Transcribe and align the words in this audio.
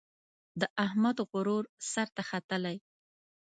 د 0.59 0.61
احمد 0.85 1.17
غرور 1.29 1.63
سر 1.91 2.07
ته 2.15 2.23
ختلی. 2.29 2.75